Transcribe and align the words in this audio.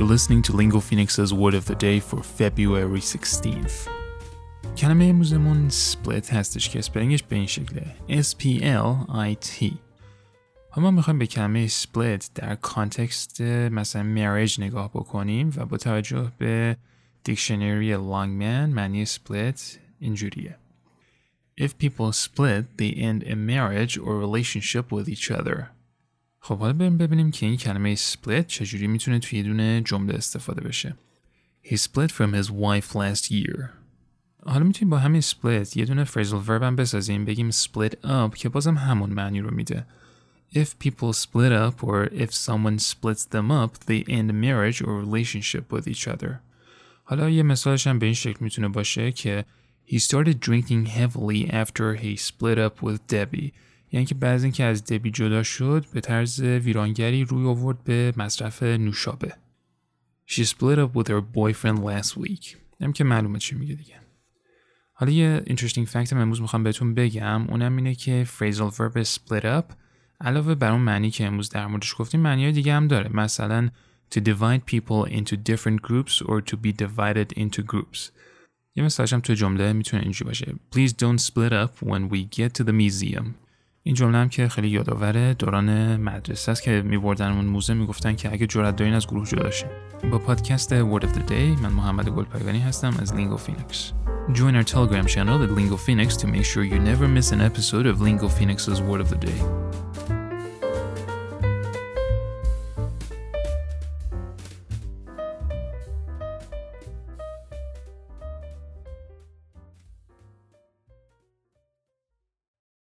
You're 0.00 0.12
listening 0.16 0.42
to 0.42 0.56
Lingo 0.56 0.80
Phoenix's 0.80 1.32
Word 1.32 1.54
of 1.54 1.64
the 1.70 1.74
Day 1.74 1.98
for 2.00 2.22
February 2.22 3.00
16th. 3.00 3.88
کلمه 4.76 5.04
امروزمون 5.04 5.70
split 5.70 6.32
هستش 6.32 6.68
که 6.68 6.78
اسپلینگش 6.78 7.22
به 7.22 7.36
این 7.36 7.46
شکله 7.46 7.94
S-P-L-I-T 8.08 9.72
ما 10.76 10.90
میخوایم 10.90 11.18
به 11.18 11.26
کلمه 11.26 11.68
split 11.68 12.26
در 12.34 12.54
کانتکست 12.54 13.40
مثلا 13.40 14.02
marriage 14.14 14.58
نگاه 14.58 14.90
بکنیم 14.90 15.52
و 15.56 15.66
با 15.66 15.76
توجه 15.76 16.32
به 16.38 16.76
دیکشنری 17.24 17.92
لانگمن 17.92 18.70
معنی 18.70 19.06
split 19.06 19.60
اینجوریه 20.00 20.56
If 21.58 21.78
people 21.78 22.12
split, 22.12 22.76
they 22.76 22.92
end 22.92 23.22
a 23.22 23.34
marriage 23.34 23.96
or 23.96 24.18
relationship 24.18 24.92
with 24.92 25.08
each 25.08 25.30
other. 25.30 25.70
خب 26.43 26.57
حالا 26.57 26.73
بریم 26.73 26.97
ببینیم 26.97 27.31
که 27.31 27.45
این 27.45 27.57
کلمه 27.57 27.95
split 27.95 28.45
چجوری 28.47 28.87
می‌تونه 28.87 29.19
توی 29.19 29.39
یه 29.39 29.43
دونه 29.43 29.81
جمله 29.85 30.13
استفاده 30.13 30.61
بشه. 30.61 30.95
He 31.65 31.75
split 31.75 32.11
from 32.11 32.33
his 32.33 32.47
wife 32.47 32.93
last 32.93 33.31
year. 33.31 33.69
حالا 34.45 34.65
می‌تونیم 34.65 34.89
با 34.89 34.97
همین 34.97 35.21
split 35.21 35.77
یه 35.77 35.85
دونه 35.85 36.05
phrasal 36.05 36.47
verb 36.47 36.63
هم 36.63 36.75
بسازیم 36.75 37.25
بگیم 37.25 37.51
split 37.51 37.93
up 38.03 38.35
که 38.35 38.49
بازم 38.49 38.75
همون 38.77 39.09
معنی 39.09 39.41
رو 39.41 39.55
میده. 39.55 39.85
If 40.53 40.67
people 40.83 41.13
split 41.13 41.51
up 41.51 41.83
or 41.83 42.07
if 42.13 42.31
someone 42.31 42.79
splits 42.79 43.25
them 43.31 43.51
up, 43.51 43.71
they 43.87 44.03
end 44.07 44.31
marriage 44.31 44.81
or 44.81 44.89
relationship 45.05 45.71
with 45.71 45.87
each 45.87 46.07
other. 46.07 46.39
حالا 47.03 47.29
یه 47.29 47.43
مثالش 47.43 47.87
هم 47.87 47.99
به 47.99 48.05
این 48.05 48.15
شکل 48.15 48.37
می‌تونه 48.39 48.67
باشه 48.67 49.11
که 49.11 49.45
He 49.87 49.99
started 49.99 50.39
drinking 50.39 50.85
heavily 50.87 51.49
after 51.51 51.95
he 51.95 52.15
split 52.15 52.57
up 52.57 52.81
with 52.81 52.99
Debbie. 53.13 53.51
یعنی 53.91 54.05
که 54.05 54.15
بعد 54.15 54.43
اینکه 54.43 54.63
از 54.63 54.85
دبی 54.85 55.11
جدا 55.11 55.43
شد 55.43 55.85
به 55.93 56.01
طرز 56.01 56.39
ویرانگری 56.39 57.23
روی 57.23 57.45
آورد 57.45 57.83
به 57.83 58.13
مصرف 58.17 58.63
نوشابه. 58.63 59.33
She 60.29 60.43
split 60.43 60.77
up 60.77 60.95
with 60.95 61.07
her 61.07 61.21
boyfriend 61.21 61.79
last 61.79 62.17
week. 62.17 62.55
هم 62.81 62.93
که 62.93 63.03
معلومه 63.03 63.39
چی 63.39 63.55
میگه 63.55 63.75
دیگه. 63.75 63.95
حالا 64.93 65.11
یه 65.11 65.43
interesting 65.49 65.87
fact 65.93 66.13
امروز 66.13 66.41
می‌خوام 66.41 66.63
بهتون 66.63 66.93
بگم 66.93 67.47
اونم 67.49 67.75
اینه 67.75 67.95
که 67.95 68.27
phrasal 68.37 68.73
verb 68.73 69.03
split 69.03 69.43
up 69.43 69.75
علاوه 70.21 70.55
بر 70.55 70.71
اون 70.71 70.81
معنی 70.81 71.11
که 71.11 71.25
امروز 71.25 71.49
در 71.49 71.67
موردش 71.67 71.95
گفتیم 71.97 72.19
معنی 72.19 72.51
دیگه 72.51 72.73
هم 72.73 72.87
داره 72.87 73.15
مثلا 73.15 73.69
to 74.15 74.19
divide 74.19 74.61
people 74.73 75.11
into 75.11 75.35
different 75.49 75.79
groups 75.87 76.21
or 76.21 76.41
to 76.51 76.55
be 76.55 76.71
divided 76.71 77.39
into 77.39 77.61
groups 77.73 78.09
یه 78.75 78.83
مثالش 78.83 79.13
هم 79.13 79.19
تو 79.19 79.33
جمله 79.33 79.73
می‌تونه 79.73 80.03
اینجوری 80.03 80.27
باشه 80.27 80.55
Please 80.75 80.91
don't 80.91 81.25
split 81.25 81.51
up 81.51 81.87
when 81.87 82.13
we 82.13 82.39
get 82.39 82.61
to 82.61 82.65
the 82.65 82.73
museum 82.73 83.25
این 83.83 83.95
جمله 83.95 84.17
هم 84.17 84.29
که 84.29 84.47
خیلی 84.47 84.67
یادآور 84.67 85.33
دوران 85.33 85.97
مدرسه 85.97 86.51
است 86.51 86.63
که 86.63 86.81
میبردن 86.81 87.31
اون 87.31 87.45
موزه 87.45 87.73
می‌گفتن 87.73 88.15
که 88.15 88.33
اگه 88.33 88.47
جرأت 88.47 88.75
دارین 88.75 88.93
از 88.93 89.07
گروه 89.07 89.27
جدا 89.27 89.51
شین 89.51 89.69
با 90.11 90.17
پادکست 90.17 90.81
Word 90.81 91.03
of 91.03 91.09
the 91.09 91.29
Day 91.29 91.61
من 91.61 91.73
محمد 91.73 92.09
گلپایگانی 92.09 92.59
هستم 92.59 92.93
از 93.01 93.15
لینگو 93.15 93.37
فینکس 93.37 93.93
Join 94.29 94.55
our 94.55 94.63
Telegram 94.63 95.07
channel 95.07 95.41
at 95.43 95.51
Lingo 95.57 95.77
Phoenix 95.77 96.15
to 96.17 96.27
make 96.27 96.45
sure 96.45 96.63
you 96.63 96.79
never 96.79 97.07
miss 97.07 97.31
an 97.31 97.41
episode 97.41 97.85
of 97.87 98.01
Lingo 98.01 98.27
Phoenix's 98.29 98.79
Word 98.81 99.01
of 99.01 99.09
the 99.09 99.17
Day. 99.27 99.60